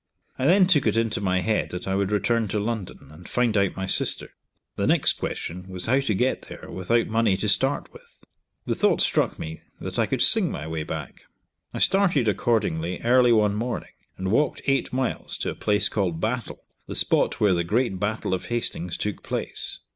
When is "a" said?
15.51-15.55